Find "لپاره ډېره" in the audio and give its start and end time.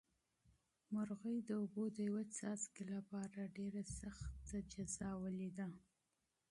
2.95-3.81